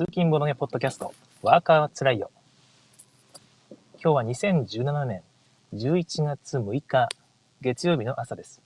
[0.00, 1.12] 通勤ボロネポッドキャスト、
[1.42, 2.30] ワーカーはつらいよ。
[4.02, 5.20] 今日は2017年
[5.74, 7.10] 11月6日、
[7.60, 8.62] 月曜日の朝です。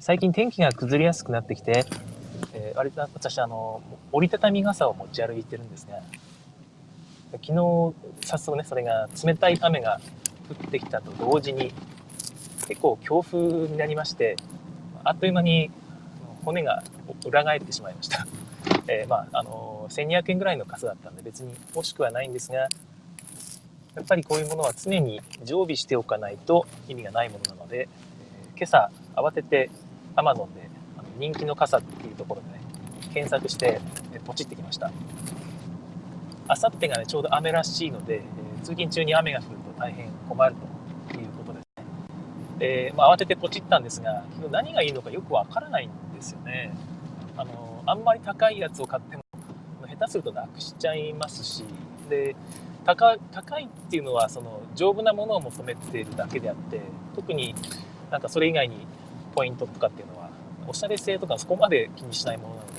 [0.00, 1.84] 最近天気が崩れやすくなってきて、
[2.54, 6.02] えー、割と私、あの、折りたたみ傘を持ち歩いてるんですが、
[7.34, 7.52] 昨日、
[8.26, 10.00] 早速ね、それが冷たい雨が
[10.50, 11.72] 降ってきたと同時に、
[12.66, 14.34] 結構強風になりまして、
[15.04, 15.70] あっという間に
[16.44, 16.82] 骨が
[17.24, 18.26] 裏返ってしまいました。
[18.88, 22.68] えー、まあ、あの1200円ぐらいの傘だったんで別に欲しくはないんですが、や
[24.02, 29.70] っぱりこういうものは常に常備しておかないと意味がないものなので、えー、今朝慌てて
[30.16, 32.60] Amazon であの人気の傘っていうところでね、
[33.12, 33.80] 検索して、
[34.12, 34.90] えポチってきました。
[36.48, 40.54] あさってがね、ちょうど雨らしいので、えー、通勤中に雨が降ると大変困る
[41.08, 41.84] ということですね。
[42.58, 46.72] で、まあ、慌ててポチったんですが、結局何がいいのかよくわからないんですよね。
[47.36, 49.22] あの、あんまり高いやつを買っても、
[49.88, 51.64] 下手するとなくしちゃいますし、
[52.10, 52.34] で、
[52.84, 56.80] 高高いっていうのは、その、丈夫なものを求めているだけであって、
[57.14, 57.54] 特に
[58.10, 58.86] なんかそれ以外に
[59.34, 60.30] ポイントとかっていうのは、
[60.66, 62.72] おしゃれ性とかそこまで気にしないものなので、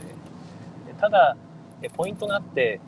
[1.00, 1.38] ただ、
[1.96, 2.80] ポイントがあって、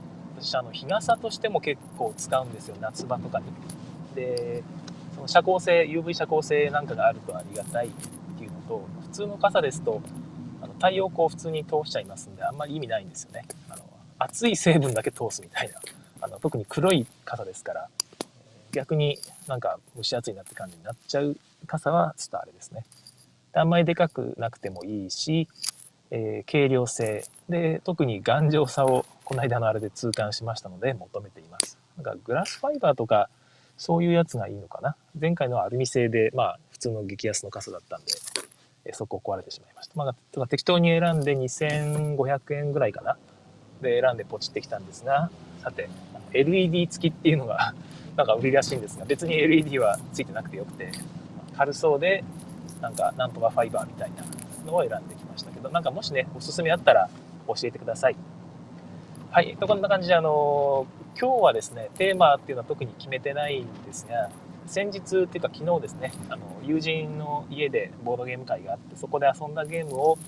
[0.42, 3.46] 私あの日傘としても結構使うんですよ夏場とかに。
[4.16, 4.64] で
[5.14, 7.92] その遮光性 UV 遮光性なんかがあるとありがたいっ
[8.38, 10.02] ていうのと普通の傘ですと
[10.80, 13.84] 太陽光普通に通しちゃいますんであんまり意味ないんですよねあの
[14.18, 15.76] 熱い成分だけ通すみたいな
[16.22, 17.90] あの特に黒い傘ですから
[18.72, 22.86] 逆になんか蒸し暑いなって感じになっちゃう傘はちょっとあれですね
[23.54, 25.48] あんまりでかくなくてもいいし、
[26.12, 31.78] えー、軽量性で特に頑丈さをこの間のあれで痛感しましたので求めています。
[31.98, 33.30] なんかグラスファイバーとか
[33.78, 34.96] そういうやつがいいのかな。
[35.20, 38.12] 前回のはアルミ製で、まあ普通の激安の傘だったんで、
[38.86, 39.94] えそこ壊れてしまいました。
[39.96, 43.18] まあ、適当に選んで2500円ぐらいかな。
[43.82, 45.30] で選んでポチってきたんですが、
[45.64, 45.90] さて、
[46.34, 47.74] LED 付きっていうのが
[48.16, 50.92] なんか売りらしいんですが、別に LED は付いてなくてよくて、
[51.56, 52.24] 軽そうで、
[52.82, 54.24] なんかなんとかファイバーみたいな
[54.66, 57.10] のを選んできましたけど、なんかもしね、おすすめあったら
[57.48, 58.16] 教えてください。
[59.32, 60.88] はい、とこんな感じで、あの、
[61.20, 64.30] 今日はですね、テーマっていうのは特に決めてないんですが、
[64.70, 70.20] 先日っていうか昨日ですね、あの、友人の家でボードゲーム会があって、そこで遊んだゲームを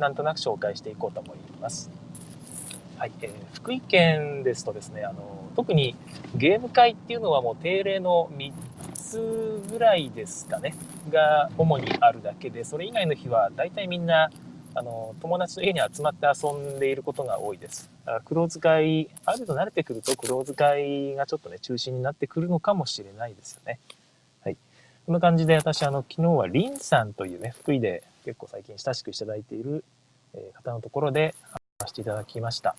[0.00, 1.92] なんとなく紹介していこうと思います。
[2.98, 5.94] はい、えー、福井県ですとですね、あの、特に
[6.34, 8.52] ゲーム会っていうのはもう定例の3
[8.94, 10.74] つぐらいですかね、
[11.08, 14.28] が主にあるだけで、それ以外の日は大体みんな
[14.76, 17.90] あの友達の家に集まって遊んでいることが多いです。
[18.04, 23.78] だから黒使い、ある程度慣れてくると黒使いがちょっとね、中心になってくるのかもしれないですよね。
[24.42, 24.56] はい。
[25.06, 29.84] こんな感じで私、あの、昨日はリンさんというね、福井で結構最近親しくいただいている
[30.54, 31.36] 方のところで
[31.78, 32.74] 話していただきました。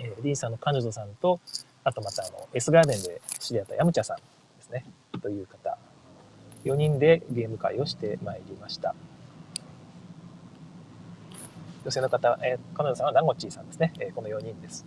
[0.00, 1.38] えー、リンさんの彼女さんと、
[1.84, 4.22] あとまたあの、S ガーデンで知り合ったヤムチャさんで
[4.62, 4.84] すね、
[5.22, 5.78] という方、
[6.64, 8.96] 4人でゲーム会をしてまいりました。
[11.84, 14.84] 女性の方、えー、彼女さんはナゴチーさんですね、えー、この4人です。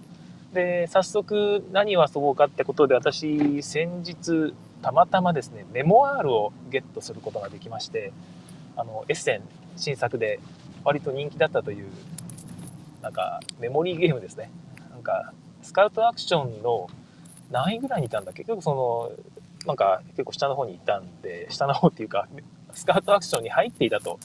[0.53, 8.13] で、早速何を遊ぼうかってことで、私、先日、たまたまですね、メモアールをゲットすることができまして、
[8.77, 9.41] あの、エッセン
[9.75, 10.39] 新作で
[10.83, 11.87] 割と人気だったという、
[13.01, 14.49] なんか、メモリーゲームですね。
[14.91, 16.87] なんか、スカウトアクションの
[17.51, 18.43] 何位ぐらいにいたんだっけ？
[18.43, 19.11] 結構その、
[19.67, 22.27] なんか結構下の方にいたんで、下の方っていうか、
[22.73, 24.19] スカウトアクションに入っていたと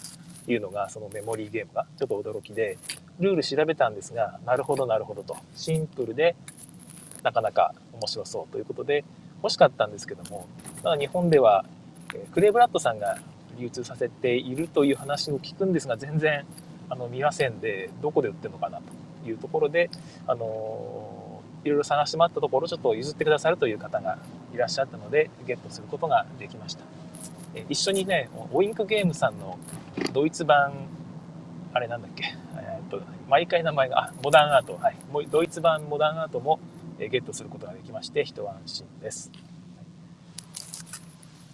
[0.49, 2.79] いうのがそのメモリーゲームがちょっと驚きで
[3.19, 5.37] ルール調べたんですがなるほどなるほどと。
[5.55, 6.35] シンプルで
[7.23, 9.05] なかなか面白そうということで
[9.43, 10.47] 欲しかったんですけども
[10.83, 11.65] ただ日本では
[12.33, 13.19] クレイブラッドさんが
[13.59, 16.45] 流通させているという話を聞くんですが全然
[16.89, 18.81] あの見ませんでどこで売ってるのかな
[19.23, 19.91] というところで
[20.27, 24.19] あのいろいろ探してもらったところちょっと譲ってくださるという方が
[24.55, 27.00] いらっしゃったのでゲットすることができました。
[27.69, 29.59] 一緒にねオインクゲームさんの
[30.13, 30.73] ドイツ版、
[31.73, 34.97] あれなんだっけ、えー、っと、毎回名前が、あ、モダンアート、はい。
[35.31, 36.59] ドイツ版モダンアートも
[36.99, 39.31] ゲットすることができまして、一安心です。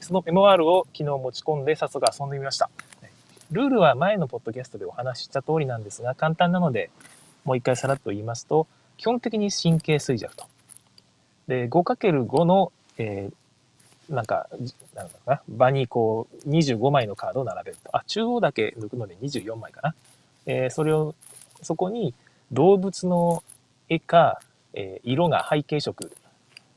[0.01, 2.71] その MR を昨日持ち込んで早速遊んでみました。
[3.51, 6.91] ルールは前のポッドキャストでお話しした通りなんですが、簡単なので、
[7.45, 8.67] もう一回さらっと言いますと、
[8.97, 10.47] 基本的に神経衰弱と。
[11.47, 13.35] で、5×5 の、えー、
[14.09, 14.49] なんか、
[14.95, 17.97] なんだろうな、場にこう、25枚のカードを並べると。
[17.97, 19.95] あ、中央だけ抜くので24枚かな。
[20.47, 21.15] えー、それを、
[21.63, 22.15] そこに
[22.53, 23.43] 動物の
[23.89, 24.41] 絵か、
[24.75, 26.13] えー、色が背景色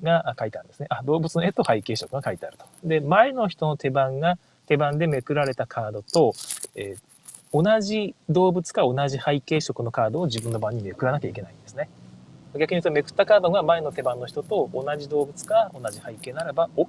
[0.02, 0.88] が書いてあるんですね。
[0.90, 2.66] あ、動物の絵と背景色が書いてあると。
[2.84, 6.34] で、前の人の手番が、手番でめくられたカードと、
[6.76, 11.90] えー、同じ動物か同じ背景色のカードを自分の番にめくらなきゃいけないんですね。
[12.54, 16.88] 逆に言うとめくったカードが前の手番の人と同じ動物か同じ背景ならば OK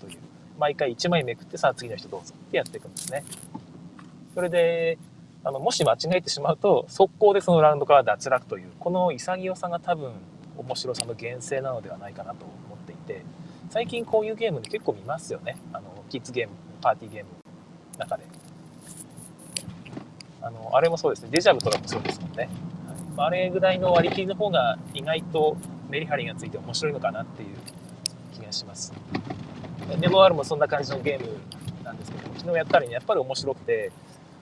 [0.00, 0.18] という。
[0.58, 3.24] 毎回1枚めくってさあ次の人どうぞってやっていくんですね。
[4.34, 4.98] それで
[5.42, 10.12] あのもし間違えてしまうと速攻でそのラウンドから脱落というこの潔さが多分
[10.56, 13.24] 面白さの源泉なのではないかなと思っていて
[13.70, 15.56] 最近こういうゲームで結構見ますよね。
[15.72, 17.30] あのキッズゲームパーティーゲーム
[17.94, 18.24] の中で。
[20.42, 21.30] あのあれもそうですね。
[21.32, 22.48] デジャブとかもそうですもんね、
[23.16, 25.56] あれぐらいの割り切りの方が意外と
[25.90, 27.48] メリハリがついて面白いのかなっていう
[28.34, 28.92] 気がします。
[30.00, 31.38] メモアールもそんな感じのゲーム
[31.84, 33.92] なんですけど昨日やったら、ね、やっぱり面白くて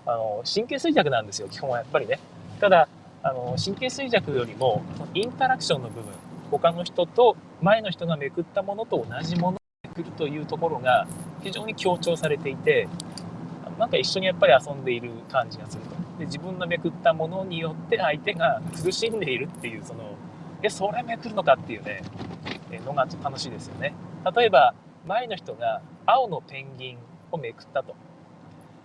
[0.06, 2.20] あの神経衰弱なんですよ基本はやっぱりね。
[2.60, 2.88] ただ
[3.22, 4.82] あの神経衰弱よりも
[5.14, 6.12] インタラクションの部分
[6.50, 11.06] 他の人と前の人がめくったものと同じものをめくるというところが
[11.42, 12.88] 非常に強調されていて
[13.78, 16.09] なんか一緒にやっぱり遊んでいる感じがすると。
[16.20, 20.16] で自分のめくったものによって相手が苦しんでいるっていうその
[20.62, 22.02] えそれめくるのかっていうね
[22.84, 23.94] のが楽しいですよね。
[24.36, 24.74] 例えば
[25.06, 26.98] 前の人が青のペンギン
[27.32, 27.96] をめくったと。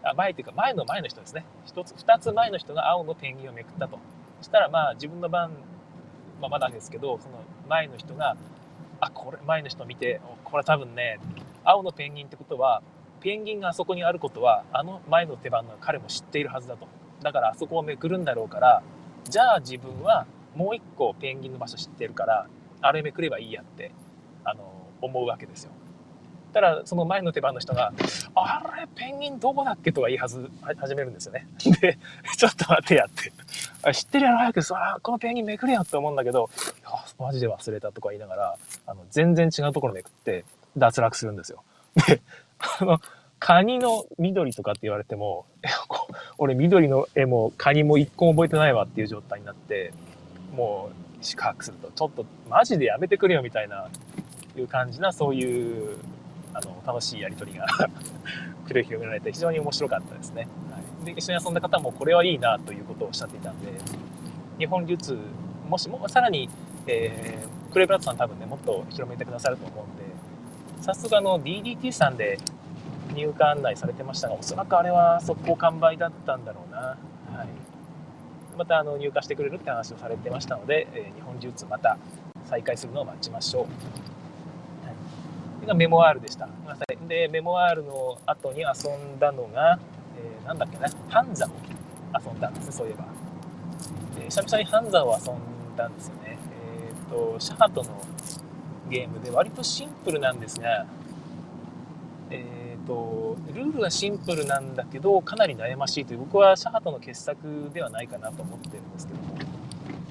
[0.02, 1.46] あ前っていうか前の前の人ですね。
[1.68, 4.00] 1つ2つ前の人が青のペンギンをめくったと。
[4.42, 5.52] したらまあ自分の番、
[6.42, 8.38] まあ、まだですけどその前の人が
[9.02, 11.20] あこれ前の人見てこれ多分ね
[11.66, 12.82] 青のペンギンってことは
[13.20, 16.88] ペンギンがあそこにあることはあの前の手番の彼も知っているはずだと。
[17.26, 18.84] だからあそこをめくるんだろうから
[19.24, 22.48] じゃあ自分はもう一個ペンギンの場所知ってるから
[22.82, 23.92] あれめくればいいやって
[24.44, 25.72] あの思うわけですよ
[26.54, 27.92] たらその前の手番の人が
[28.36, 31.48] 「あれペンギンどこだっけ?」とか言いはず始めるんですよね。
[31.82, 31.98] で
[32.38, 33.32] 「ちょっと待ってや」って
[33.92, 36.52] 「知ってるやろ早くさこのペンギンめくれよ」って思うんだけど
[36.86, 40.46] 「あマジで忘れた」とか言いながらあの全然違うところめくって
[40.78, 41.64] 脱落するんですよ。
[42.08, 42.22] で
[42.80, 43.02] あの
[43.40, 45.46] カニの緑とかって言われても
[46.38, 49.94] 俺緑の絵もカニも一個も覚えてないわっていう状態になって
[50.56, 50.96] もう
[51.26, 51.92] 四角すると。
[51.92, 53.90] ちょっとマジでやめてくれよみたいな
[54.60, 55.98] いう感じなそういう
[56.54, 57.68] あの楽しいやり取りが
[58.68, 63.72] 繰り広げられて非常に面白かったですね、はい、で一緒に遊んだ方もこれはいいなということをおっしゃっていたんで
[64.58, 65.18] 日本流通
[65.70, 66.50] もしもさらに、
[66.88, 70.04] えー、クレブラッドさん多分ねもっと広めてくださると思うんで
[70.82, 72.40] 早速あの DDT さんで
[73.14, 76.96] 入荷案内されてましたがおそらくあれは速攻完売だったんだろうな、は
[77.44, 81.98] い、またあの入荷してくれるって話をされてましたので、えー、日本流通また
[82.46, 83.76] 再開するのを待ちましょうはい
[85.66, 86.46] がメモアールでした。
[86.46, 87.08] ごめんなさい。
[87.08, 88.66] で、メモアールの後に遊
[89.16, 89.80] んだのが、
[90.18, 91.50] えー、なんだっけな、ハンザを
[92.14, 93.06] 遊んだんですそういえば。
[94.20, 96.38] で久々にハンザを遊んだんですよね。
[96.88, 98.02] えっ、ー、と、シャハトの
[98.90, 100.86] ゲームで割とシンプルなんですが、
[102.30, 107.38] え、ー、と、ルールはシンプルなんだけど、かなり悩ましいという、僕はシャハトの傑作
[107.74, 109.36] ではないかなと思ってるんですけども、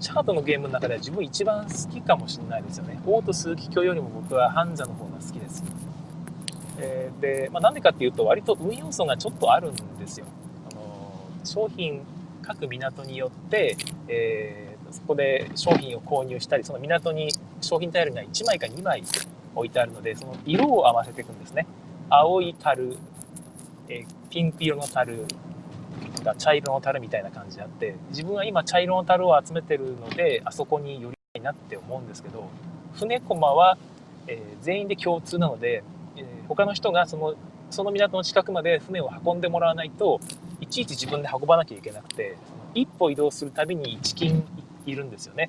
[0.01, 3.01] チャートのゲームの中では自分一番好きかもしれないですよね。
[3.07, 5.65] オート数奇鏡よりも僕はハンザの方が好きです。
[6.79, 10.27] えー、で、まあ、なんでかっていうと割と運要素がちょっとあるんですよ。
[10.71, 12.03] あの商品
[12.43, 13.77] 各港によって、
[14.09, 17.31] えー、そこで商品を購入したりその港に
[17.61, 19.03] 商品タイルが1枚か2枚
[19.55, 21.67] 置いてあるのでその色を合わせていくんですね。
[22.17, 22.97] 青い樽、
[23.89, 25.27] え、ピンク色の樽
[26.23, 32.49] が茶色の樽みたいな感じであって自分は今茶色の樽を集めてるのであそこに寄りたいなって思うんですけど
[32.95, 33.77] 船駒は、
[34.29, 35.83] えー、全員で共通なので、
[36.17, 37.35] えー、他の人がその
[37.71, 40.21] その港の近くまで船を運んでもらわないと
[40.61, 42.37] いちいち自分で運ばなきゃいけなくて
[42.75, 44.45] 一歩移動するたびに1金
[44.87, 45.49] いるんですよね。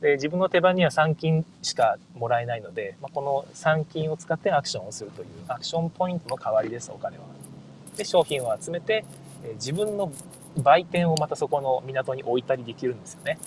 [0.00, 7.24] で自分の手番には3金しかもらえないので、まあ、この3金を使ってアクションをするというアクションポイントの代わりですお金は。
[7.96, 9.04] で商品を集めて
[9.44, 10.10] え自分の
[10.56, 13.38] 売店をまたそこの港に置いたりできるんですよね。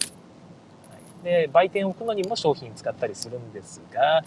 [1.23, 4.23] で売店を置くのにも商品使ったりするんですが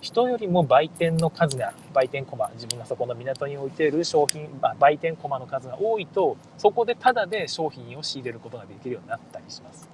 [0.00, 9.88] 人よりも売店の数が売店コマ自分がそこの港に置いている商品、まあ、売店コマの数が多いとそこでタダで商品を仕入れることができるようになったりします。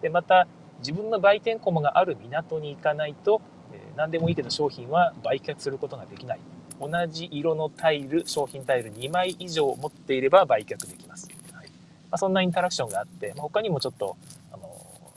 [0.00, 0.46] でまた
[0.78, 3.40] 自分の売店コマがある港に行かないと、
[3.72, 6.40] え、何でもいいけど商品は売却することができない。
[6.80, 11.66] 同じ色のタイル商品タイル2枚以上持っていれば売却できます、はい。
[11.66, 11.72] ま
[12.12, 14.16] あ、そんなインタラクションがあって、まあ、他にもちょっと
[14.52, 14.68] あの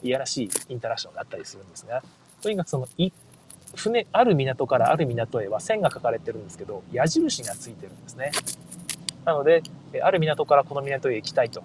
[0.04, 2.04] いやらしいインタラクションがあったりするんですが
[2.42, 2.88] とにかくその
[3.76, 8.32] 船ある港からある港へは線が書かれてるんですけど矢印がついてるんですね。
[9.26, 9.64] なので
[10.02, 11.64] ある港からこの港へ行きたいと。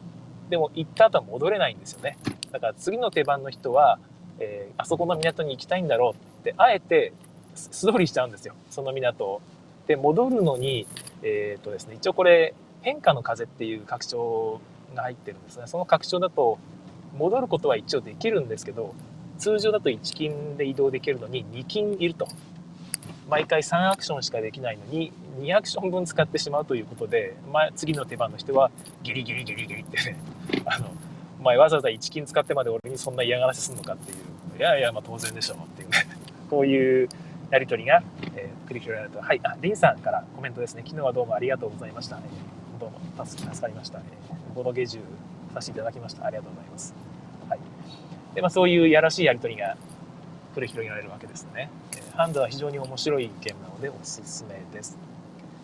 [0.49, 2.19] でも行った後は戻れないんですよね。
[2.53, 3.99] だから次の手番の人は、
[4.39, 7.13] えー、あそこの港に行きたいんだろうってあえて
[7.55, 8.55] 素通りしちゃうんですよ。
[8.71, 9.41] その港を。
[9.87, 10.87] で戻るのに、
[11.23, 14.61] えーとですね、一応これ変化の風っていう拡張
[14.95, 15.67] が入ってるんですね。
[15.67, 16.59] その拡張だと
[17.17, 18.95] 戻ることは一応できるんですけど
[19.39, 22.29] 通常だと1金で移動できるのに2金いると。
[23.29, 28.71] 毎回3アクションしかできないのに2アクション分使ってしまうということで、まあ、次の手番の人は
[29.03, 30.19] ギリギリギリギリってね
[30.67, 30.93] あの
[31.43, 34.59] お前わざわざ1金使ってまで俺にそんな嫌がらせすんのかっていう。
[34.59, 35.89] いやいやまあ当然でしょうっていう。
[35.89, 36.07] ね
[36.49, 37.09] こういう
[37.51, 38.01] やり取りが、
[38.37, 39.21] えー、繰り広げられた。
[39.21, 40.85] はいあリンさんからコメントですね。
[40.87, 45.01] 昨日はどうもありがとうございました、えー、どうも助かりました、えー、ボドゲジュ
[45.53, 46.25] させていただきました。
[46.25, 46.95] ありがとうございます。
[47.49, 47.59] はい。
[48.37, 49.77] でまあ、そういうやらしいやり取りが
[50.55, 51.71] 繰り広げられるわけですね。
[51.97, 52.03] え。
[52.17, 54.97] ハンドは非常に面白いゲームなのでおすすめです。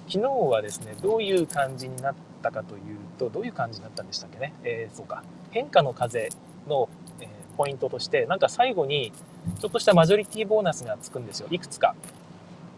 [0.09, 2.81] 昨日はですね、どういう感じになったかという
[3.17, 4.53] と、どういう感じになったんでしたっけね？
[4.65, 5.23] えー、そうか。
[5.59, 6.29] 変化の風
[6.69, 6.89] の、
[7.21, 9.13] え、ポイントとして、なんか最後に
[9.59, 11.49] ちょっとしたマジョリティボーナスがつくんですよ。
[11.51, 11.97] いくつか。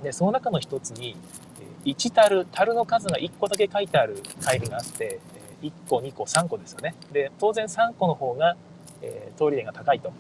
[0.03, 1.15] で、その中の一つに、
[1.85, 5.21] 1タル、タルの数が1個だけ書いてあるタイルがあって、
[5.61, 6.95] 1個、2個、3個ですよね。
[7.13, 8.57] で、当然3個の方が、
[9.03, 10.11] え、通り点が高いと。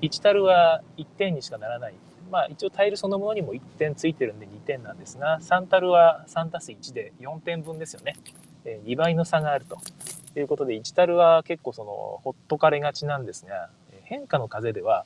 [0.00, 1.94] 1タルは1点にしかならない。
[2.30, 8.14] まあ一応タイルそのものにも1点ついてるんで2点なんですが、3タルは3 1で4点分ですよね。
[8.64, 9.78] 2倍の差があると
[10.34, 13.70] ということで、1タルは結構そのほっとかれがちなんですが、
[14.02, 15.04] 変化の風では、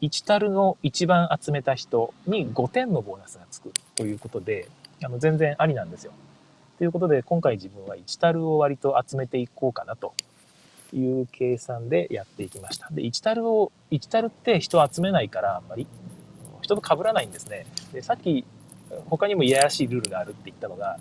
[0.00, 4.68] 1タルの一番集めた人に5点のボーナスがつくということで、
[5.02, 6.12] あの全然ありなんですよ。
[6.78, 10.14] ということで、今回自分は1タルを割と集めていこうかなと
[10.92, 12.88] いう計算でやっていきました。
[12.92, 15.86] で、1タルを、1タルって人を集めないからあんまり
[16.62, 17.66] 人と被らないんですね。
[17.92, 18.44] で、さっき
[19.06, 20.98] 他にもいやらしいルールがあるって言ったのが、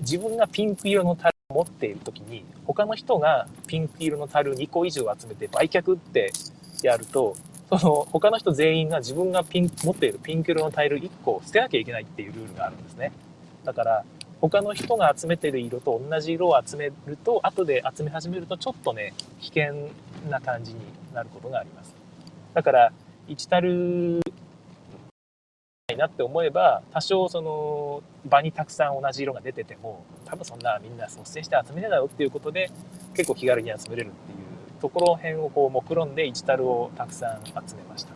[0.00, 6.32] 自分がピンク色のタル持っている時に、他の人がピンク色のタル2個以上集めて売却って
[6.82, 7.36] やると、
[7.68, 13.12] その他の人全員が自分がピン持っているピンク色のタイル1個捨てなきゃいけないっていうルールがあるんですね。
[13.64, 14.04] だから、
[14.40, 19.90] 他の人が集めてる色と同じ色を集めると後で集め始めるとちょっとね危険
[20.30, 20.80] な感じに
[21.14, 21.94] なることがあります
[22.54, 22.92] だから
[23.28, 24.20] 1タル
[26.00, 32.70] なって思えば多少その場にたくさん同じ色が出てても多分そんなみんな率先して集めねえだろっていうことで
[33.14, 38.12] 結構気軽に集めれるっていうところ辺をこう目論んで1タルをたくさん集めました。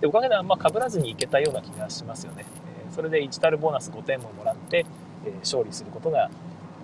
[0.00, 2.46] でおかげであんま被らずにいけたような気がしますよね。
[2.90, 4.86] それで1タルボーナス5点ももらって
[5.26, 6.30] え勝利することが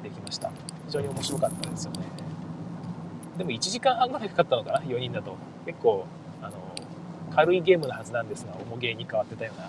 [0.02, 0.50] できました。
[0.86, 2.00] 非常に面白かったですよね。
[3.38, 5.36] でも1時間半ぐらいかかったのかな？4人だと。
[5.64, 6.04] 結構
[6.42, 6.56] あの
[7.34, 9.68] 軽いゲームのはずなんですが重ゲーに変わってたような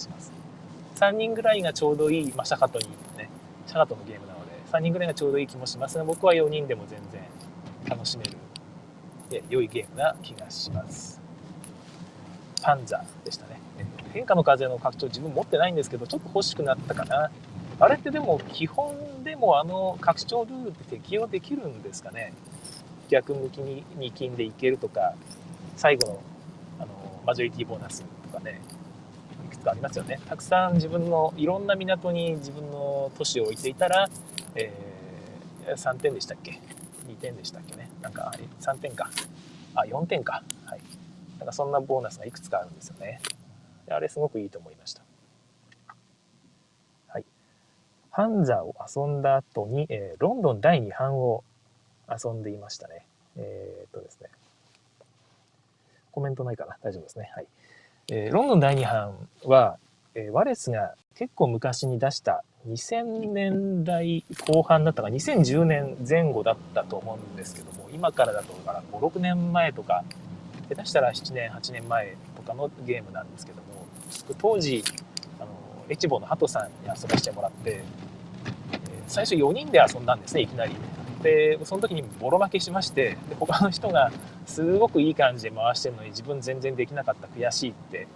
[0.00, 0.32] します。
[0.96, 3.30] 3人ぐらいがちょうどいい、まあ、シャカトにね。
[3.66, 7.22] シャカトのゲームなので3人ぐらいがちょうどいい気もしますが僕は4人でも全然
[7.88, 8.32] 楽しめる。
[9.30, 11.20] で良いゲームな気がします。
[12.62, 13.60] パンザでしたね。
[14.12, 17.30] 変化の風の拡張自分持ってないんですけどちょっと欲しくなったかな。
[17.78, 22.32] あれってでも基本でもあの拡張ルールって適用できるんですかね。
[23.08, 25.14] 逆向きに2金でいけるとか
[25.76, 26.20] 最後の
[26.80, 26.88] あの
[27.26, 28.60] マジョリティボーナスとかね。
[29.50, 30.20] くつかありますよね。
[30.26, 34.08] たくさん自分のいろんな港に自分の都市を置いていたら、
[34.54, 36.60] えー、3点でしたっけ
[37.08, 37.90] ？2点でしたっけね？
[38.00, 39.10] なんか3点か。
[39.74, 40.42] あ4点か。
[40.64, 40.80] はい。
[41.38, 43.20] なんかそんなボーナスがいくつかあるんですよね。
[43.88, 45.02] あれすごくいいと思いました。
[47.08, 47.24] はい。
[48.10, 51.42] ハンザを遊んだ後に、えー、ロンドン第2版を
[52.08, 53.04] 遊んでいましたね。
[53.36, 54.28] えー、っとですね。
[56.12, 56.76] コメントないかな？
[56.82, 57.30] 大丈夫ですね。
[57.34, 57.46] はい。
[58.12, 59.14] えー、ロンドン第2版
[59.44, 59.76] は、
[60.16, 70.02] えー、ワレスが結構昔に出した2000年代後半だったか2010年前後だったと思うんですけども今からだとから56年前とか
[70.68, 73.86] 下手したら7年8年前とかのゲームなんですけども
[74.38, 74.82] 当時
[75.88, 77.82] エチボのハトさんに遊ばせてもらって、え
[79.08, 80.72] 最初4人で遊んだんですねいきなり。
[81.22, 84.10] でその時にボロ負けしましてで他の人が
[84.46, 88.06] すごくいい感じで回してるのに自分全然できなかった悔しいって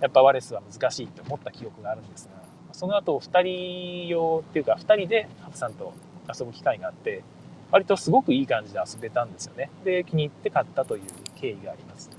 [0.00, 2.42] やっぱワレスは難しいって思った記憶があるんですが
[2.72, 5.92] その後2人用っていうか2人でハトさんと
[6.38, 7.22] 遊ぶ機会があって
[7.70, 9.70] 割とすごくいい感じで遊べたんですよね。
[9.82, 11.02] で気に入って買ったという
[11.36, 12.10] 経緯があります。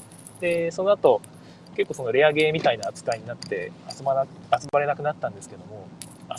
[0.42, 1.22] でその後
[1.76, 5.88] 結構そのレアゲーみたいな扱いになって遊ばな遊ばれなくなったんですけども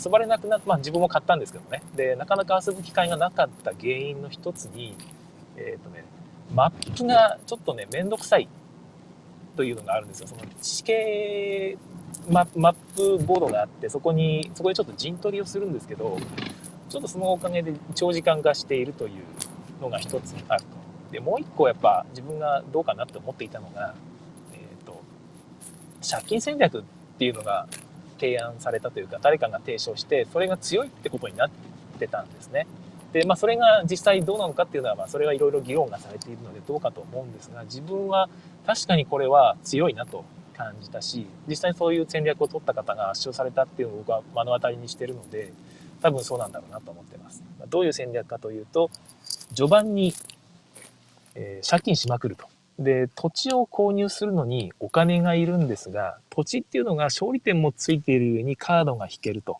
[0.03, 1.81] 遊ばれなくなって、まあ、自分も買ったんですけどね。
[1.95, 4.95] でなかなか遊ぶ機会がなかった原因の一つに
[5.57, 6.03] えっ、ー、とね
[6.53, 8.47] マップがちょっとね面倒くさい
[9.55, 10.27] というのがあるんですよ。
[10.27, 11.77] その地形
[12.29, 16.17] ママップボードがあってそこにそこでちょっと陣取りをするんですけど
[16.89, 19.11] ちょっとそのおかげで長時間化しているという
[19.81, 20.67] のが一つあると。
[21.11, 23.93] でもう一個やっぱ自分がどうかなって思っていたのが
[24.53, 25.01] えっと
[26.07, 26.83] 借金戦略っ
[27.17, 27.67] ていうのが
[28.19, 31.49] 提案されたというか誰かが提唱してそれが強いってことになっ
[31.99, 32.67] てたんですね。
[33.13, 38.27] で、まあ、それが実際どうなのかっていうのは、まあ、それはいろいろ議論がされているのでどうかと思うんですが、自分は
[38.65, 45.53] 確かにこれは強いなと感じたし、実際そういう戦略を取った方が圧勝されたっていうのを僕は目の当たりにしてるので、
[46.01, 47.41] 多分そうなんだろうなと思ってます。
[47.69, 48.89] どういう戦略かというと、
[49.53, 50.13] 序盤に、
[51.35, 52.47] えー、借金しまくると。
[52.79, 59.59] で、土地を購入するのにお金がいるんですが、土地っていうのが勝利点もついている上にカードが引けると。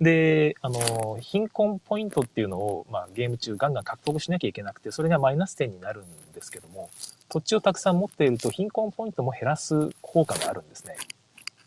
[0.00, 6.90] で、あの、貧困ポイントっていうのを、まあ、ゲーム中ガンガン獲得しなきゃいけなくて、それがマイナス点になるんですけども、
[7.28, 10.96] 土地をたくさん持っていると貧困ポイントも減らす効果があるんですね。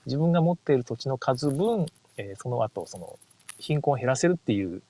[0.05, 3.17] 自分が持っている土地の数分、えー、その後、その、
[3.57, 4.81] 貧困を減らせるっていう、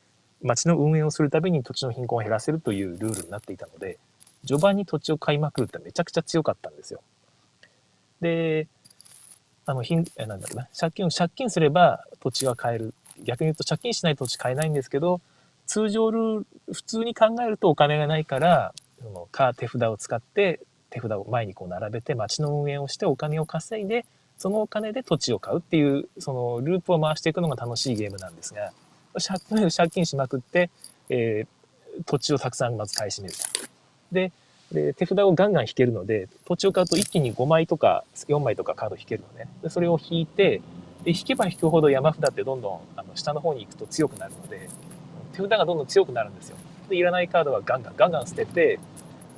[0.41, 3.97] 町の運営をするたびに土地の貧困を減らせるというルールになっていたので、
[4.45, 7.01] 序盤に土地を買いまくるってめちゃくちゃ強かったんですよ。
[8.21, 8.67] で、
[9.65, 12.93] あの、貧、なんだろうな、借金を借金すれば土地は買える。
[13.23, 15.21] 逆に言うと借金しない土地買えないんですけど、
[15.67, 24.05] 通常ルール、普通に考えるとお金がないから、そのカー手札を使って手札を前にこう並べて町の運営をしてお金を稼いで、
[24.37, 28.71] そのお金で土地を買うっていう、そのループを回していくのが楽しいゲームなんですが、
[29.13, 30.69] 借金借金しまくって、
[31.09, 33.68] えー、土地をたくさんまず買い占めると。
[34.11, 34.31] で、
[34.71, 39.49] で手札をガンガン引けるので、土地を買うと一気に5枚とか4枚とかカード引けるのね。
[39.63, 40.61] でそれを引いて、
[41.03, 44.69] で引けば引くほど山札ってどんどんあの下の方に行くと強くなるので、
[45.33, 46.57] 手札がどんどん強くなるんですよ。
[46.89, 48.79] で、いらないカードはガンガンガンガン捨てて、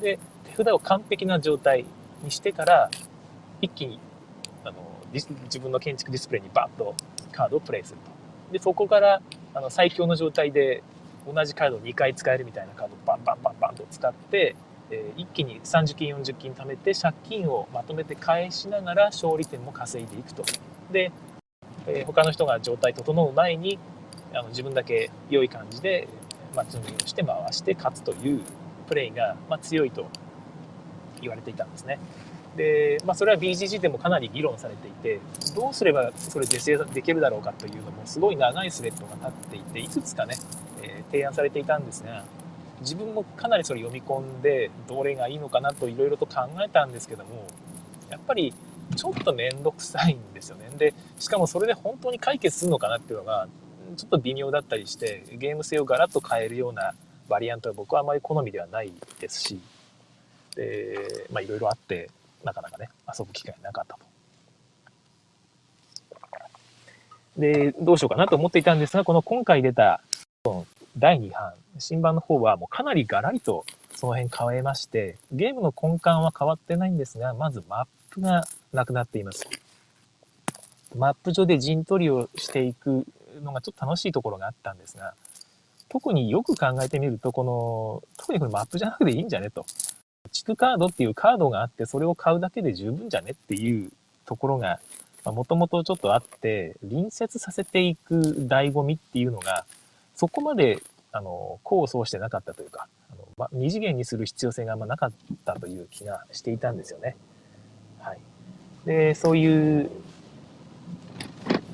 [0.01, 1.85] で、手札を完璧な状態
[2.23, 2.89] にしてから、
[3.61, 3.99] 一気に、
[4.63, 4.75] あの、
[5.13, 6.95] 自分の建築ディスプレイにバッと
[7.31, 8.53] カードをプレイすると。
[8.53, 9.21] で、そこから、
[9.53, 10.83] あの、最強の状態で
[11.25, 14.55] 同じカードを2回使えるみたいなカードをバンバンバンバンと使って、
[14.89, 20.43] えー、一気に30金40金貯めて借金をまとめて返しながら勝利点も稼いでいくと。
[20.91, 21.11] で、
[21.87, 23.79] えー、他の人が状態整う前に
[24.33, 26.07] あの自分だけ良い感じで、
[26.55, 28.41] まあ、準備をして回して勝つという
[28.87, 30.07] プレイが、まあ、強いと
[31.21, 31.99] 言われていたんですね。
[32.55, 35.19] で、まあ、それは BGG でもかなり議論されていて
[35.55, 40.35] どうすればそれ是正できるだろうかというのもすごい長いスレッドが立っていていくつかね、
[41.11, 42.23] 提案されていたんですが
[42.79, 47.45] 自分もかなりそれ読み込んでどれがいいのかなといろいろと考えたんですけども
[48.09, 48.53] やっぱり
[48.95, 53.47] ちょっと面倒くさいんですよねでしかもそれで本当に解決するのかなっていうのが
[53.95, 56.93] ちょっと微妙だったりしてゲーム性をガラッと変えるような
[57.29, 59.59] バリアントは僕はあまり好みではないですし
[60.55, 62.09] でまあいろいろあって
[62.43, 64.11] なかなかね遊ぶ機会なかったと。
[67.37, 70.01] でどうしようかなと思っていたんですがこの今回出た
[71.01, 79.49] 第2版新版の方はもうかなりガラリとその辺変えましてゲームの根幹は変わってないんですがまずマップがなくなっています。
[80.95, 83.05] マップ上で陣取りをしていく
[83.41, 85.13] のがちょっと楽しいところがあったんですが、
[85.89, 89.65] 特によく考えてみると、この、特にこれマップじゃなくていいんじゃねと。
[90.31, 93.91] 地区カードっていうカードがあって、それを買うだけで十分じゃねっていう
[94.25, 94.79] ところが、
[95.25, 98.15] もともとちょっとあって、隣接させていく
[98.49, 99.65] 醍醐味っていうのが、
[100.15, 100.81] そこまで、
[101.11, 105.11] あの、功を奏してなかったというか、あのま、二次元にする必要性があんまなかっ
[105.45, 107.15] たという気がしていたんですよね。
[107.99, 108.19] はい。
[108.85, 109.89] で、そういう、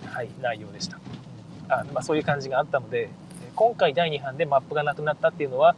[0.05, 0.99] はい、内容でした。
[1.69, 3.09] あまあ、そういう感じがあったので、
[3.55, 5.75] 今回第2版でマップがなくなったっていうのは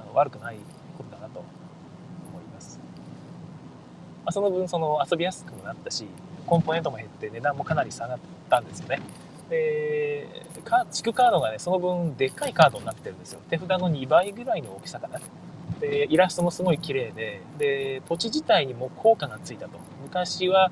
[0.00, 0.56] あの悪くない
[0.98, 2.78] ことだなと思います。
[4.24, 6.06] まあ、その分その遊びやすくもなったし、
[6.46, 9.00] コンポーネントも減って値段もかなり下がったんですよね。
[9.52, 10.26] で、
[10.90, 13.40] 地区カードがね、その分でっかいカードになってるんですよ。
[13.50, 15.20] 手札の2倍ぐらいの大きさかな。
[15.80, 19.78] で、イラストもすごい綺麗で、で、土地自体にも効果がついたと。
[20.02, 20.70] 昔は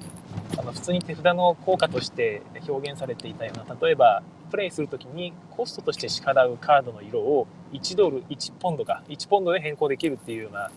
[0.58, 10.70] あの普通に手札の効果として表現されていたような、例えばプレイする時にコストとして支払うカードの色を1ドル1ポンドか1ポンドで変更できるっていうような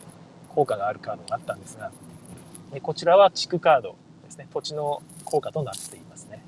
[0.50, 1.92] 効果があるカードがあったんですが
[2.82, 6.43] こちらは地区カードですね土地の効果となっていますね、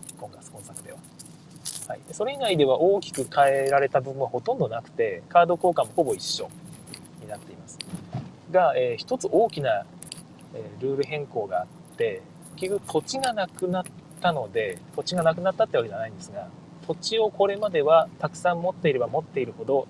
[1.87, 6.49] はい、それ以外では大きく変えられた部分はほとんどなくてカード効果もほぼ一緒
[7.21, 7.77] になっています。
[8.51, 9.85] が、えー、一つ大きな、
[10.53, 12.21] え、ルール変更があって
[12.55, 13.83] 結局土地がなくなっ
[14.21, 16.47] たので土地がなくなったってわけじゃないんですが
[16.87, 19.87] 土地をこれまではたくさん持っていれば持っているほど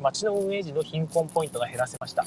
[0.00, 2.24] 町の運営時の貧困ポイントが減らせました、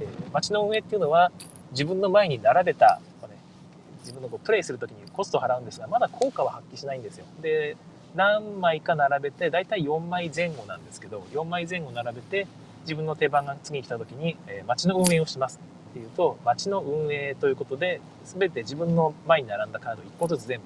[0.00, 1.32] えー、町の運営っていうのは
[1.72, 3.00] 自分の前に並べた、
[4.00, 7.26] 自分のこうプレイする時にコストを払うんですがまだ効果は発揮しないんですよ。
[7.40, 7.76] で
[8.14, 12.46] 何枚か並べて大体4枚前後なんですけど4枚前後並べて
[12.82, 20.64] 自分の手番が次に来た時に、えー、町の運営をしますっていうと町の運営ということで全て自分の前に並んだカード1個ずつ全部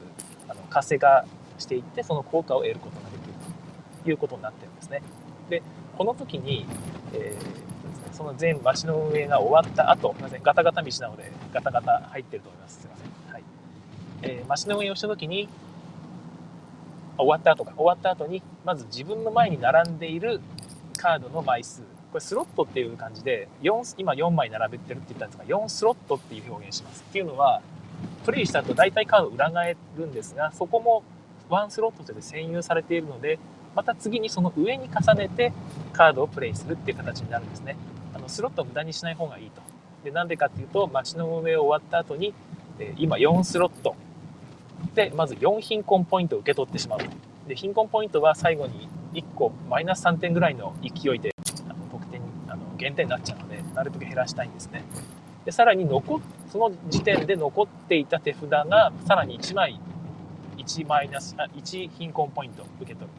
[0.49, 1.25] あの活性化
[1.59, 3.35] していってその効果を得ることができる
[4.05, 5.03] ということになってるんですね。
[5.51, 5.63] で
[5.97, 6.67] この時に、
[7.13, 12.81] えー、その全町の運営が終わった後すみませんガタガタ道なのでガタガタ入ってると思います。
[12.81, 13.43] すいません、はい。
[14.23, 15.49] えー、町の運営をした時に
[17.17, 17.73] 終わった後か。
[17.77, 20.41] 終わった後にまず自分の前に並んでいる
[20.97, 21.83] カードの枚数。
[21.83, 27.05] これスロットっていう感じで4今4枚並べてるって言ったんですが4スロットっていう表現します。
[27.09, 27.61] っていうのは
[28.25, 31.03] プレイした後大体カード裏返るんですがそこも
[31.51, 33.39] 1スロットとして占有されているので
[33.75, 35.53] また次にその上に重ねて
[35.93, 37.77] カードをプレイするっていう形になるんですね。
[38.15, 39.61] あのスロットを無駄にしない方がいいと。
[40.05, 42.35] でなんでかっていうと街の運営終わった後に、
[42.79, 43.97] え今4スロット。
[44.95, 47.01] でまず4貧困ポイントを受け取ってしまう。
[47.49, 51.35] で貧困ポイントは最後に1個マイナス3点ぐらいの勢いで
[51.69, 54.85] あの得点にあの減点になっちゃうのでなるべく減らしたいんですね。
[55.45, 56.21] でさらに残
[56.51, 59.79] その時点で残っていた手札がさらに1枚
[60.57, 63.11] 1マイナスあ1貧困ポイント受け取る、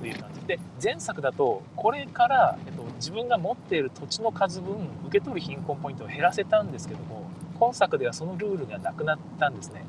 [0.00, 4.74] という感じで前作だとこれから、えっと、自分が持っている土地の数分
[5.06, 7.26] 受け取る貧困ポイントを減らせたんですけども
[7.58, 9.84] 今作ではそのルールがなくなったんですね。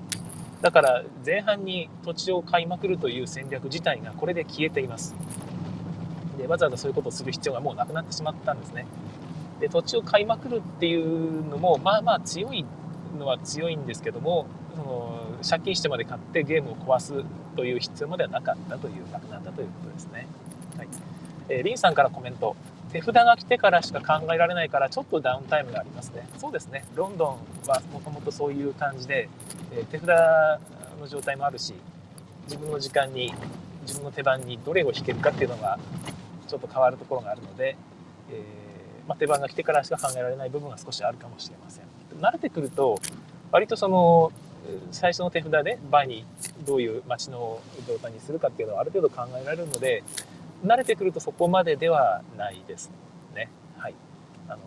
[0.62, 5.16] だから前半に土地を買いまくるという戦略自体がこれで消えています。
[6.38, 8.86] でわざわざそういうことをする必要がもうなくなってしまったんですね。
[9.60, 12.66] で土地を買いまくるっていうのもまあまあ強い
[13.18, 17.14] のは強いんですけどもその借金してまで買ってゲームを壊す
[17.56, 20.28] という必要まではなかったというなくなったということですね。
[20.78, 20.88] はい。
[21.50, 22.56] えー、リンさんからコメント。
[22.96, 26.30] 手札が来てからしか考えられないからちょっとダウンタイムがありますね。
[26.38, 26.86] そうですね。
[26.96, 29.28] ロンドンはもともとそういう感じで、
[29.74, 30.08] え、手札
[31.02, 31.74] の状態もあるし、
[32.46, 33.34] 自分の時間に、
[33.82, 35.78] 自分の手番にどれを引けるかっていうのが
[36.48, 37.76] ちょっと変わるところがあるので、
[38.32, 41.86] えー、まあ、手番が来てからしか考えられない部分が少しあるかもしれません。
[42.22, 42.98] 慣れてくると、
[43.52, 44.32] 割とその、
[44.92, 46.26] 最初の手札で場に
[46.66, 50.02] どういう街の状態にするかっていうのはある程度考えられるので、
[50.64, 52.92] 慣れてくるとそこまでではないです
[53.34, 53.50] ね。
[53.78, 53.96] はい。
[54.48, 54.62] あの、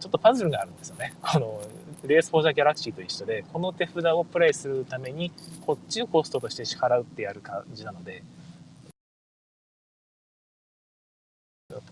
[0.00, 1.14] ちょっとパズルがあるんですよね。
[1.20, 1.60] この、
[2.04, 5.32] レース・フォー・ザ・ギャラクシーと一緒で、この手札をプレイするために、
[5.66, 8.22] こっちをコストとして支払うってやる感じなので、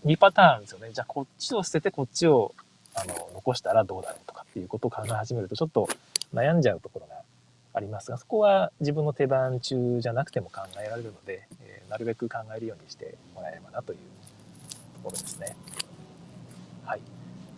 [0.05, 0.89] 2パターンですよね。
[0.91, 2.53] じゃあこっちを捨ててこっちを
[2.95, 5.87] あの残したらどうだろうとかっていうことを考え始めるとちょっと
[6.33, 7.21] 悩んじゃうところが
[7.73, 11.47] ありますが、そこは自分の手番中じゃなくても考えられるので、
[11.89, 15.55] なるべく考えるようにしてもらえればなというところですね。
[16.85, 17.01] はい。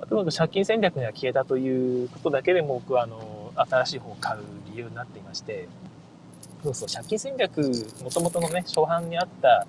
[0.02, 5.68] あとにかく借金戦略が消えたということだけでも僕はあの新しい方を買う理由になっていまして、
[6.64, 7.60] そうそう、借金戦略、
[8.04, 9.66] もともとのね、初版にあった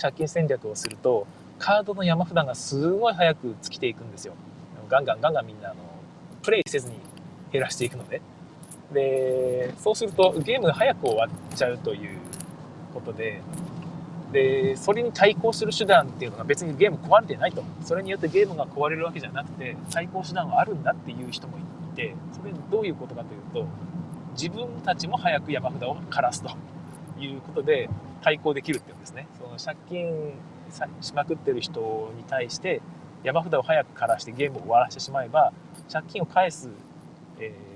[0.00, 1.26] 借金戦略をすると、
[1.58, 4.34] カードの山札がすごい早く尽きていくんですよ。
[4.88, 5.80] ガンガンガンガンみんなあの
[6.42, 6.94] プレイせずに
[7.52, 8.20] 減らしていくので。
[8.92, 12.18] で、そうするとゲームが早く終わっちゃうという
[12.92, 13.40] ことで、
[14.34, 17.62] で、それに対抗する手段っていうのが別にゲーム壊れてないと。
[17.82, 23.66] それによってゲームが壊れるわけじゃなくて、対抗手段はあるんだっていう人もいて、それどういうことかというと、
[24.32, 26.50] 自分たちも早く山札を枯らすと
[27.18, 27.88] いうことで
[28.22, 29.28] 対抗できるっていうんですね。
[29.38, 30.32] その借金
[31.00, 32.82] しまくってる人に対して
[33.22, 35.52] 山札を早く枯らしてゲームを終わらせてしまえば
[35.92, 36.68] 借金を返す、
[37.38, 37.74] えー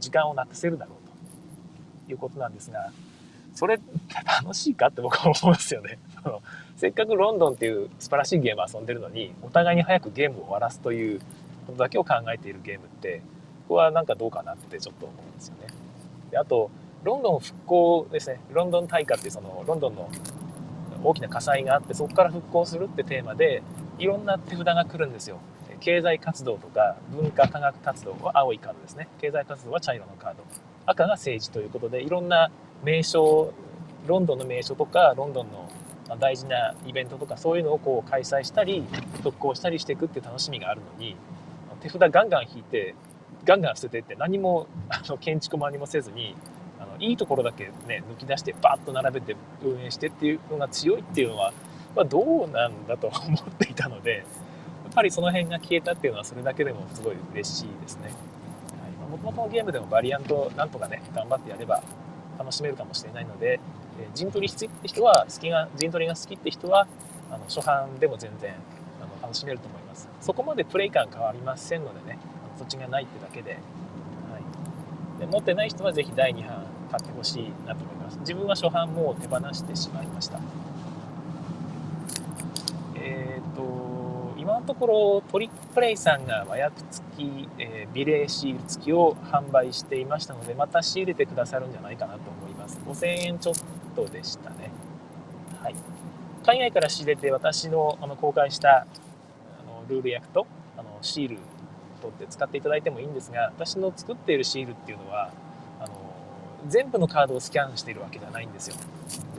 [0.00, 2.92] 時間をなくせるだろうということなんですが、
[3.58, 3.80] それ
[4.40, 5.98] 楽しいかって僕は思うんですよね。
[6.22, 6.42] そ の
[6.76, 11.18] せっかくロンドンっていう素晴らしいゲームを遊んでるのに、お互いに早くゲームを終わらすという
[11.66, 13.18] ことだけを考えているゲームって、
[13.66, 15.66] ここはなんかどうかなってちょっと思うんですよね。
[16.30, 16.70] であと、
[17.02, 18.38] ロンドン復興ですね。
[18.52, 20.08] ロンドン大火ってそのロンドンの
[21.02, 23.64] 大きな火災があって、そこから復興するってテーマで、
[23.98, 25.38] いろんな手札が来るんですよ。
[25.80, 29.08] 経済活動とか文化科学活動は青いカードですね。
[29.20, 30.44] 経済活動は茶色のカード。
[30.86, 32.50] 赤が政治ということで、いろんな
[32.82, 33.52] 名称、
[34.06, 35.68] ロンドンの名所とか、ロンドンの
[36.18, 38.84] 大事なイベントとか、そういうのをこう開催したり、
[39.22, 41.16] 特攻したりしていくって楽しみがあるのに、
[41.80, 42.94] 手札ガンガン引いて、
[43.44, 46.34] ガンガン捨ててって何も、あの、建築も何もせずに、
[46.80, 51.52] あの、いいところだけね、抜き出してバッと並べて運営してっていうのが強いっていうのは、
[51.94, 54.24] まあ、どうなんだと思っていたので、
[54.98, 58.10] ぱりその辺が消えたっていうのはそれだけでもすごい嬉しいですね。
[59.08, 61.82] もともとのゲームでもバリアントなんとかね、頑張ってやれば
[62.36, 63.60] 楽しめるかもしれないので、
[64.00, 66.88] え陣取りきって人は、好きが、陣取りが好きって人は、
[67.30, 68.54] あの初版でも全然
[69.00, 70.08] あの楽しめると思います。
[70.20, 72.18] そこまでプレイ感変わりませんのでね、
[72.58, 78.18] そっちがないってだけで、はい、で持ってない人はぜひ第2版買ってほしいなと思います。
[78.18, 80.40] 自分は初版もう手放してしまいました。
[82.96, 83.87] えっ、と、
[84.48, 92.78] 今のところトリックプレイさんが和訳付き、えー、ビレーシール付きを販売していましたのでまた仕入れてくださるんじゃないかなと思います。
[92.86, 93.54] 5000円ちょっ
[93.94, 94.70] とでしたね。
[95.62, 95.74] はい。
[96.46, 98.86] 海外から仕入れて私のあの公開したあ
[99.66, 100.46] のルール役と
[100.78, 101.36] あのシール
[102.00, 105.30] 取って使っていただいてもいいんですが私の作っているシールっていうのは
[105.78, 105.92] あの
[106.68, 108.76] 全部のカードをスキャンしているわけじゃないんですよ。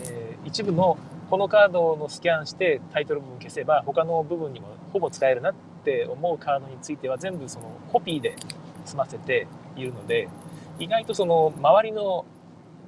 [0.05, 0.99] で一部の
[1.31, 8.35] このカードのスキャンしてタイトル部分消せば他の部分にもほぼ使えるなって思うカードについては全部そのコピーで
[8.85, 10.27] 済ませているので
[10.79, 12.25] 意外とその周りの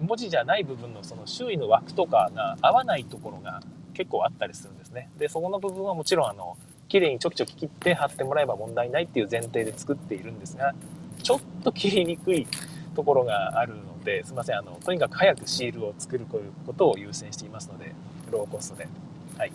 [0.02, 3.62] 文字じゃない部分のその周囲の枠とかが合わないところが
[3.94, 5.10] 結構あったりするんですね。
[5.18, 10.74] でそこの部分はもちろんあの綺麗にちょきちょき切って貼ってもらえば問題ないっていう前提で作っているんですが
[11.22, 12.48] ちょっと切りにくい
[12.96, 17.94] ところがあるのですいませんあのとにかく早くシールを作ることを優先していますので
[18.32, 18.88] ローコストで。
[19.38, 19.52] はい、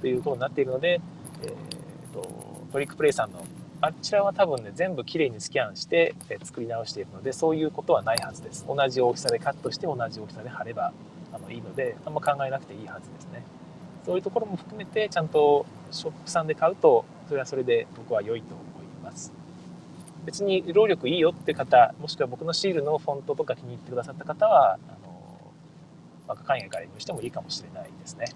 [0.00, 1.00] ということになっているので、
[1.42, 1.79] えー
[2.12, 2.28] と、
[2.72, 3.44] トリックプレイさんの
[3.82, 8.66] あちらは多分ね全部きれいにスキャンして、え作り直しているのでそういうことはないはずです。
[8.66, 10.92] 同じ大きさでカットして同じ大きさで貼れば
[11.32, 13.42] あのいいのであんま考えなくていいはずですね。
[14.04, 18.66] そういうところも含めてちゃんとショップさんで買うとそれはそれで僕は良いと思い
[19.02, 19.32] ます。
[20.26, 25.52] 別に労力いいよって方もしくは僕のシールのフォントとか気に入ってくださった方はあの、
[26.28, 28.26] まあ、海外から輸入してもいいかもしれないですね。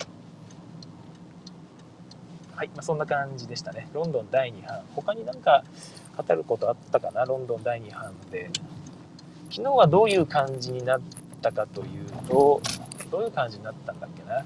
[2.56, 3.88] はい、まあ、そんな感じでしたね。
[3.92, 4.82] ロンドン第2版。
[4.94, 5.64] 他になんか
[6.16, 8.50] 語ることあったかな、ロンドン第2版で。
[9.50, 11.00] 昨日はどういう感じになっ
[11.42, 12.60] たかというと、
[13.10, 14.44] どういう感じになったんだっけな？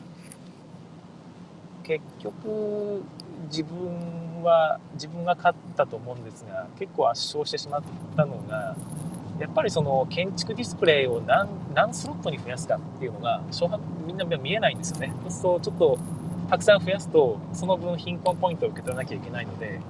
[1.85, 3.03] 結局、
[3.51, 7.83] 自分は、自分が勝ったと思うんですが、結構圧勝してしまっ
[8.17, 8.77] たのが、
[9.39, 13.43] やっぱりその建築ディスプレイを何何スロットに増やすかっていうのが、
[14.07, 15.13] みんな見えないんですよね。
[15.29, 15.99] そうするとちょっと
[16.49, 19.81] たくさん増やすとその分貧困ポイントを受け取らなきゃいけないので、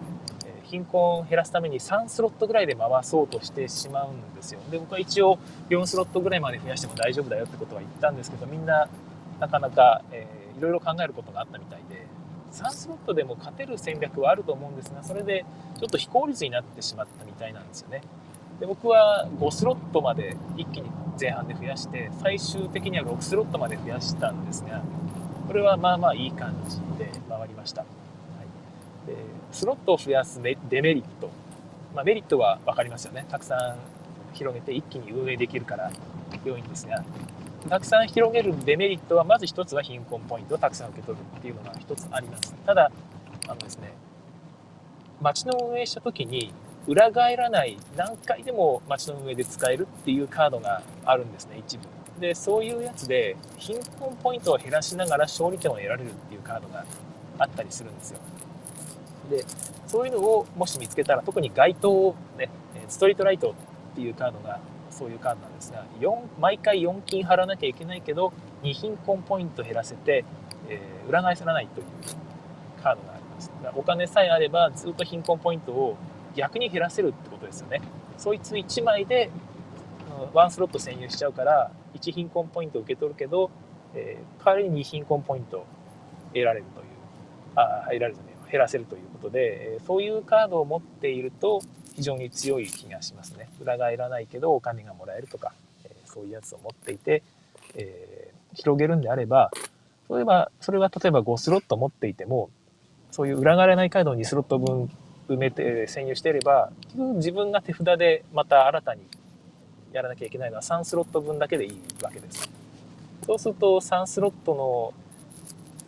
[0.45, 4.61] え貧困を減らすために3スロットぐらいで回そうとしてしまうんですよ。
[4.71, 5.39] で僕は一応
[5.71, 8.89] 4スロットぐらいまで増やしても大丈夫だよってことは言ったんですけどみんな
[9.41, 12.07] なかなか、えー、いろいろ考えることがあったみたいで
[12.53, 15.45] 3スロットでも勝てる戦略はあると思うんですがそれで
[15.79, 18.03] ちょっと非効率になってしまったみたいなんですよね。
[18.59, 20.91] で僕は5スロットまで一気に
[21.21, 24.83] 前半で増やして最終的には6スロットまで増やしたんですが
[25.49, 27.81] これはまあまあいい感じで回りました。
[27.81, 29.17] はい、で
[29.51, 31.31] スロットを増やすデメリット、
[31.95, 33.25] まあ、メリットは分かりますよね。
[33.31, 33.79] たくさん
[34.35, 35.91] 広げて一気に運営できるから
[36.45, 37.03] 良いんですが、
[37.71, 42.55] たくさん広げるデメリットは、まず1つは貧困ポイントをたくさん受け取るっていうのが1つあります。
[42.67, 42.93] ただ、
[43.49, 43.93] あのですね、
[45.23, 46.53] 街の運営した時に
[46.87, 51.98] 裏返らない何回でも街の運営で使えるっていうカードがあるんですね、一部。
[52.19, 56.85] でそういうやつで貧困ポイントを減らしながら勝利点を得られるっていうカードが
[57.39, 58.21] あったりするんですよ。
[59.31, 59.45] で
[59.87, 62.49] そういうのをもし見つけたら特に街灯をね
[62.89, 63.55] ストリートライト
[63.93, 70.25] っていうカードがそういうカードなんですが4毎回4金払わなきゃいけないけど2貧困ポイント減らせて、
[70.69, 71.87] えー、裏返さないという
[72.83, 73.51] カードがあります。
[73.63, 75.97] だからお金さえあればずっと貧困ポイントを
[76.35, 77.81] 逆に減らせるってことですよね。
[78.17, 79.31] そいつ1枚で
[80.33, 83.51] ワンスロット占有しちゃうから1貧困ポイントを受け取るけど、
[83.95, 85.67] えー、代わりに2貧困ポイント
[86.33, 86.87] 得られるという
[87.55, 91.61] あ得られるね減らせるということで、えそういうカードを持っていると
[91.95, 93.51] 非常に強い気がしますね。
[93.61, 95.53] 裏返らないけどお金がもらえるとか、
[95.85, 97.23] え、そういうやつを持っていて、
[97.75, 99.51] えー、広げるんであれば
[100.11, 102.51] 例えばそれは例えば5スロット持っていても
[103.11, 104.91] そういう裏返らないカードを2スロット分
[105.29, 109.03] 埋めて占有していれば自分が手札でまた新たに
[109.99, 112.49] やらなきゃいけないのは3スロット分だけでいいわけです。
[113.27, 114.95] そうすると3スロットの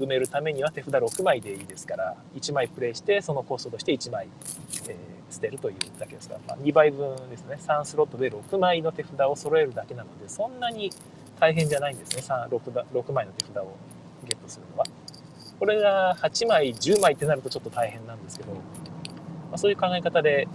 [0.04, 4.28] 埋めるためには手札6枚でいいですから1枚プレイしてそのコストとして1枚、
[4.88, 10.90] えー、捨てるというだけですから、まあ、2倍分ですね3スロットで6枚の手札を揃えるだけなのでそんなに
[11.38, 12.48] 大変じゃないんですね 6,
[12.92, 13.74] 6枚の手札を
[14.24, 14.84] ゲットするのは。
[15.58, 18.58] これが8枚10枚ってなるとちょっと大変なんですけど、ま
[19.52, 20.48] あ、そういう考え方で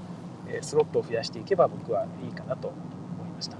[0.62, 2.74] スロットを増やしていけば僕はいいかなと
[3.36, 3.58] ました。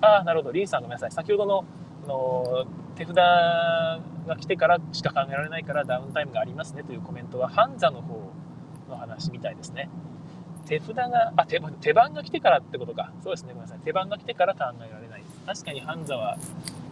[0.00, 0.52] ああなるほど。
[0.52, 1.12] リンさんごめんなさい。
[1.12, 1.64] 先ほどの
[2.06, 4.00] の手札が
[4.38, 8.32] 来てからしか考えられないからダウンタイムがありますねというコメントはハンザの方
[8.88, 9.88] の話みたいですね。
[10.66, 13.12] 手札があ手手番が来てからってことか。
[13.22, 13.78] そうですねごめんなさい。
[13.84, 15.22] 手番が来てから考えられない。
[15.46, 16.38] 確かにハンザは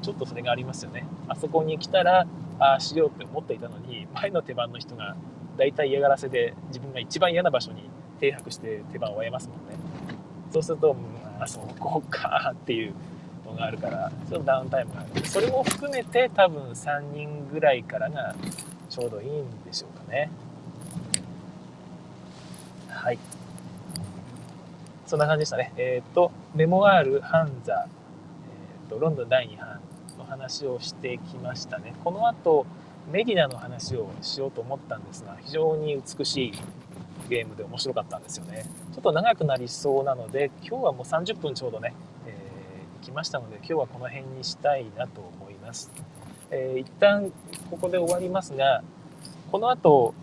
[0.02, 1.06] ちょっとそれがありますよね。
[1.28, 2.26] あそこに来たら
[2.58, 5.16] ああしようって思っていたのに前の手番の人が
[5.56, 9.76] 大体嫌がらせで自分が一番嫌な場所に停泊して手番を終えますもんね。
[10.50, 10.96] そうするとうん
[11.40, 12.94] あそこかっていう
[13.46, 18.34] のがあるからちょっとダウンタイムがあるそれも含めて多分3人ぐらいからが
[18.88, 20.30] ちょうどいいんでしょうかね。
[22.88, 23.18] はい。
[25.06, 25.72] そんな感じでしたね。
[25.76, 29.80] えっ、ー、とメモワールハンザ、えーと、ロンドン第2版
[30.18, 31.94] の話をしてきましたね。
[32.04, 32.66] この後
[33.10, 36.52] メディナの話をしようと思ったんですが、非常に美しい
[37.30, 38.64] ゲームで面白かったんですよね。
[38.92, 41.94] ちょっと長くなりそうなので、今日はもう30分ちょうどね、
[42.26, 45.90] えー、来ましたので、今日はこの辺にしたいなと思います。
[46.50, 47.32] えー、一旦
[47.70, 48.82] ここで終わりますが、
[49.50, 50.14] この後、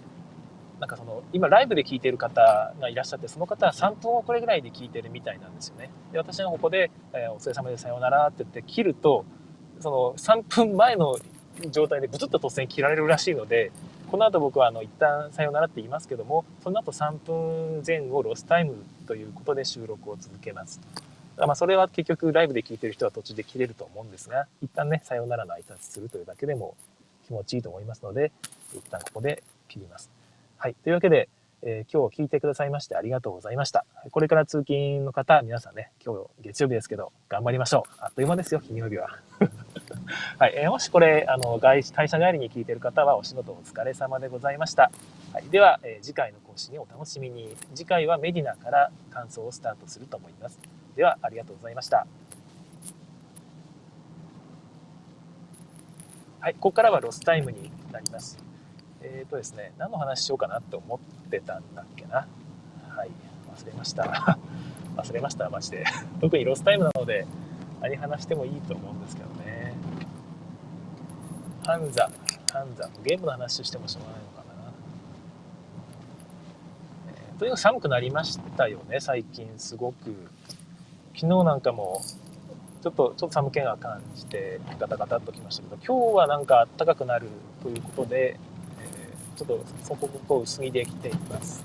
[0.79, 5.89] なんかその、今ライブで聞いてる方がいらっしゃって、その方は3分遅れぐらいで聞いてるみたいなんですよね。
[6.11, 9.25] で、私がここで、えー、お疲れ様でさようならって言って切ると、
[9.79, 11.17] その3分前の
[11.71, 13.71] 状態でブツッと突然切られるらしいので、
[14.09, 20.79] この後僕はあの一旦さよならって言いますけども、その後3分前後ロスタイムということで収録を続けます。
[21.37, 26.75] まあそれは結局ライブで聞いてる人は途中で切れると思うんですが、一旦ね、さよならの挨拶するというだけでも
[27.27, 28.31] 気持ちいいと思いますので、
[28.73, 30.09] 一旦ここで切ります。
[30.57, 30.75] はい。
[30.83, 31.27] というわけで、
[31.63, 33.85] えー、今日聞いてくださいましてありがとうございました。
[34.11, 37.93] これから通勤の方、皆さんね、今日月曜日ですけど、頑張りましょう。
[37.99, 39.09] あっという間ですよ、金曜日は。
[40.37, 40.53] はい。
[40.55, 44.91] えー、もしこれ、あの、外、会社帰りに聞いてる方はお仕事お疲れ様でございました。
[45.33, 45.49] はい。
[45.49, 47.55] では、えー、次回の更新をお楽しみに。
[47.73, 50.59] 次回はメディナから感想をスタートすると思います。
[50.95, 52.05] では、ありがとうございました。
[56.39, 56.53] はい。
[56.53, 58.37] ここからはロスタイムになります。
[59.01, 62.27] えっ、ー、とですね、何の話しようかなって思ってたんだっけな。
[62.89, 63.11] はい、
[63.55, 64.37] 忘れました。
[64.95, 65.85] 忘れました、マジで。
[66.21, 67.27] 特にロスタイムなので、
[67.81, 69.73] 何話してもいいと思うんですけどね。
[71.65, 72.09] ハンザ、
[72.51, 74.71] ハンザ、ゲームの話してもしょうがないのかな。
[77.09, 80.29] えー、とにかく寒くなりましたよね、最近すごく。
[81.13, 82.01] 昨日なんかも、
[82.81, 87.27] ちょっと、ちょっと寒気が感じて、ガタガタっときましたけど、今日はなんか暖かくなる
[87.61, 88.39] ということで、
[89.37, 91.63] ちょっとそこここ薄着で来ています。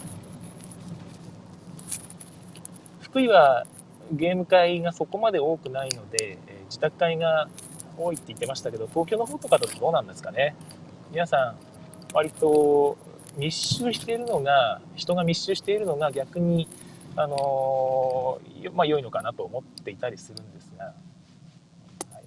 [3.00, 3.66] 福井は
[4.12, 7.48] ゲーム会がそこまで多くないので、えー、自宅会が
[7.96, 10.54] 多いって言ってましたけど東京の方とかだとどうなんですかね。
[11.10, 11.56] 皆さん
[12.14, 12.96] 割と
[13.36, 16.68] 密集しているのが人が密集しているのが逆に
[17.16, 20.94] あのー、まあ良いのかなと思っていたりするんですが、はい、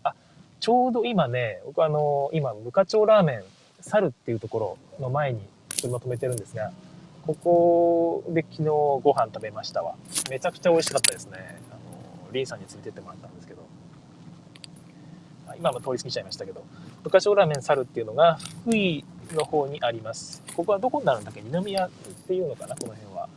[0.03, 0.15] あ
[0.59, 3.43] ちょうど今ね僕あのー、今無課長ラーメン
[3.89, 5.41] 猿っていうところの前に
[5.79, 6.71] 車止めてるんですが、
[7.25, 9.95] ここで昨日ご飯食べましたわ。
[10.29, 11.59] めちゃくちゃ美味しかったですね。
[11.71, 13.65] あの、リンさんに連れてってもらったんですけど。
[15.57, 16.63] 今も通り過ぎちゃいましたけど、
[17.03, 20.43] 昔ラーメン猿っていうのが福井の方にあります。
[20.55, 21.89] ここはどこになるんだっけ二宮っ
[22.27, 23.29] ていうのかなこの辺は。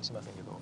[0.00, 0.58] しませんけど。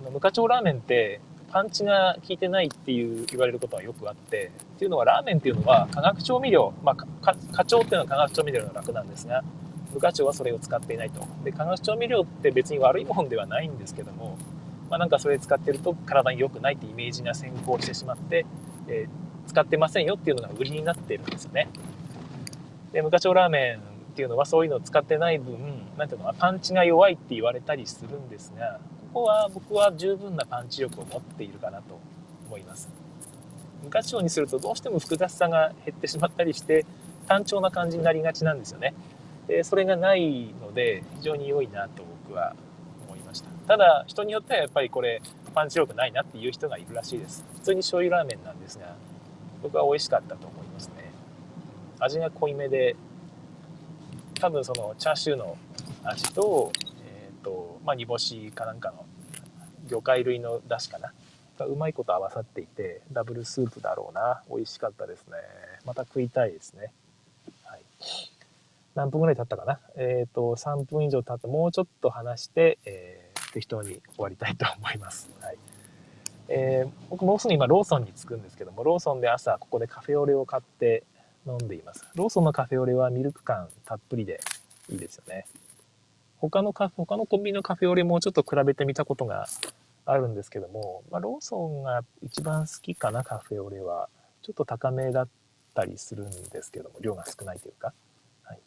[0.00, 1.20] あの無課長ラーメンって
[1.54, 9.44] パンチが効いてないっていう言われることはよくあって、っていうのはラーメンっていうのは化学調味料、まあ、課長っていうのは化学調味料の楽なんですが、
[9.92, 11.24] 部課長はそれを使っていないと。
[11.44, 14.36] で、化学調味料って別に悪いもんではないんですけども、
[14.90, 18.44] まあ、なんかそれ使ってると体に良くないってイメージが先行してしまって、
[18.88, 21.68] えー、使ってませんよっていうのが売りになってるんですよね。
[22.92, 23.80] で、無課長ラーメンっ
[24.16, 25.56] ていうのはそういうのを使ってない分、
[25.96, 28.80] なんていうのパンチが弱いって言われたりするんですが、
[29.14, 31.98] こは僕は十分なパンチ力を持っているかなと
[32.46, 32.88] 思います。
[33.82, 36.84] 無課長にするとどうしても複雑さが減ってしまったりして
[37.28, 38.94] 単調な感じになりがちなんですよね。
[39.46, 42.54] でそれがないので非常に良いなと僕は
[43.06, 45.20] 思いましたただ人によってはやっぱりこれ
[45.54, 48.96] パンチ力ないなっていう人がいるらしいです普通に醤油ラーメンなんですが
[49.62, 50.94] 僕は美味しかったと思いますね
[51.98, 52.96] 味が濃いめで
[54.40, 55.56] 多分そのチャーシューの
[56.04, 56.72] 味と
[57.06, 59.04] えっ、ー、とまあ煮干しかなんかの
[59.88, 61.12] 魚介類の出汁かな。
[61.56, 64.42] がうまいこと合わさっていてダブルスープだろうな。
[64.50, 65.34] 美味しかったですね。
[65.84, 66.90] また食いたいですね。
[67.62, 67.80] はい。
[68.96, 69.78] 何分ぐらい経ったかな？
[69.96, 75.30] えっ、ー、と3分以上経ってもうちょっと話して、えー、適当に終わりたいと思います。
[75.40, 75.58] はい。
[76.48, 81.04] えー、僕もうすぐ今ローソンに着くんですけどもローソンで朝ここでカフェオレを買って
[81.46, 82.04] 飲んでいます。
[82.16, 84.40] ローソンのカフェオレはミルク感たっぷりで
[84.90, 85.46] いいですよね。
[86.38, 89.46] 他のカ他のコンビニのカフェオレもちょっと比べてみたことが
[90.06, 94.08] あるんですけども、まあ、ローソンが一番好きかな、カフェオレは。
[94.42, 95.28] ちょっと高めだっ
[95.74, 97.94] たりするんですけども、量が少ないというか。
[98.42, 98.60] はい。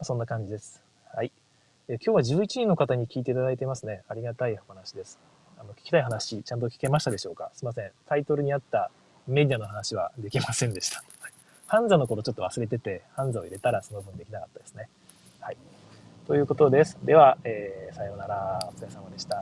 [0.00, 0.82] そんな感じです。
[1.14, 1.32] はい。
[1.88, 4.02] え今日は11人の方に聞いていただいてますね。
[4.08, 5.18] ありがたいお話です。
[5.58, 7.50] あの聞きたい話、ちゃんと聞けましたでしょうか？
[7.52, 7.90] すいません。
[8.08, 8.90] タイトルにあった
[9.26, 11.02] メディアの話はできませんでした。
[11.66, 14.88] ハンザのことちょっと忘れてて、ハンザを入れたらその分できなかったですね。
[15.40, 15.56] はい。
[16.30, 16.96] ということです。
[17.02, 18.60] では、えー、さようなら。
[18.62, 19.36] お疲れ様でした。